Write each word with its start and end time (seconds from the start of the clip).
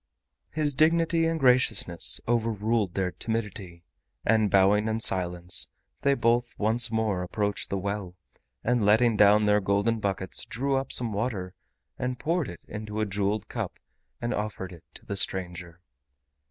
His 0.49 0.73
dignity 0.73 1.27
and 1.27 1.39
graciousness 1.39 2.19
overruled 2.27 2.95
their 2.95 3.11
timidity, 3.11 3.83
and 4.25 4.49
bowing 4.49 4.87
in 4.87 4.99
silence 4.99 5.69
they 6.01 6.15
both 6.15 6.55
once 6.57 6.89
more 6.89 7.21
approached 7.21 7.69
the 7.69 7.77
well, 7.77 8.15
and 8.63 8.83
letting 8.83 9.15
down 9.15 9.45
their 9.45 9.61
golden 9.61 9.99
buckets 9.99 10.43
drew 10.45 10.75
up 10.75 10.91
some 10.91 11.13
water 11.13 11.53
and 11.99 12.17
poured 12.17 12.49
it 12.49 12.63
into 12.67 12.99
a 12.99 13.05
jeweled 13.05 13.47
cup 13.47 13.73
and 14.19 14.33
offered 14.33 14.73
it 14.73 14.83
to 14.95 15.05
the 15.05 15.15
stranger. 15.15 15.81